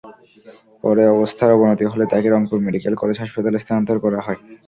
পরে 0.83 1.03
অবস্থার 1.15 1.55
অবনতি 1.55 1.85
হলে 1.87 2.05
তাঁকে 2.11 2.27
রংপুর 2.29 2.57
মেডিকেল 2.65 2.93
কলেজ 2.97 3.17
হাসপাতালে 3.19 3.57
স্থানান্তর 3.59 3.97
করা 4.05 4.19
হয়। 4.25 4.39